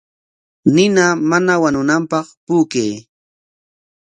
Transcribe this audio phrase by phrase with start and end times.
[0.75, 2.91] Nina mana wañunanpaq puukay.